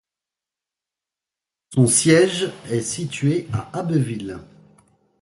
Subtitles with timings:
[1.75, 4.39] Son siège est situé à Abbeville.